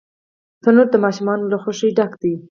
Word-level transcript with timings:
تنور 0.63 0.87
د 0.91 0.95
ماشومانو 1.05 1.49
له 1.51 1.57
خوښۍ 1.63 1.89
ډک 1.97 2.11
دی 2.21 2.33